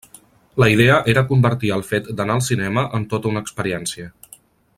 La 0.61 0.67
idea 0.75 0.95
era 1.13 1.23
convertir 1.33 1.71
el 1.77 1.85
fet 1.91 2.09
d'anar 2.21 2.39
al 2.39 2.43
cinema 2.49 2.89
en 3.01 3.07
tota 3.13 3.31
una 3.33 3.45
experiència. 3.47 4.13